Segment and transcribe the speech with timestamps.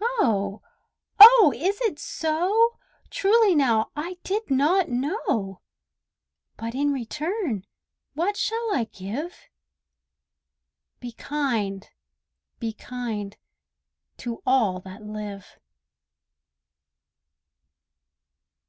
[0.00, 0.60] Oh!
[1.20, 1.52] oh!
[1.54, 2.80] is it so?
[3.10, 5.60] Truly now, I did not know!
[6.56, 7.64] But in return
[8.14, 9.48] what shall I give?
[10.98, 11.88] "Be kind,
[12.58, 13.36] be kind,
[14.16, 15.60] to all that live."